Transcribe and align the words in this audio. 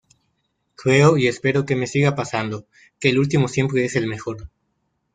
Creo, 0.77 1.15
y 1.15 1.27
espero 1.27 1.63
que 1.63 1.75
me 1.75 1.85
siga 1.85 2.15
pasando, 2.15 2.65
que 2.99 3.09
el 3.09 3.19
último 3.19 3.47
siempre 3.47 3.85
es 3.85 3.95
el 3.95 4.07
mejor…". 4.07 4.49